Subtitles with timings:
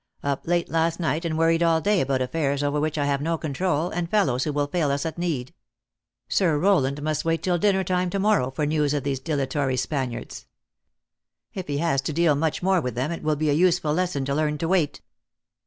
[0.23, 3.37] "Up late last night and worried all day about aifairs over which I have no
[3.37, 5.53] control, and fellows who will fail us at need.
[6.27, 8.01] Sir Rowland must wait till dinner 15* 354 THE ACTRESS IN HIGH LIFE.
[8.01, 10.45] time to morrow for news of these dilatory Spaniards.
[11.53, 14.25] If he has to deal much more with them, it will be a useful lesson
[14.25, 15.01] to learn to wait."